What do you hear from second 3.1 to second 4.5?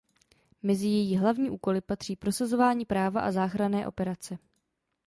a záchranné operace.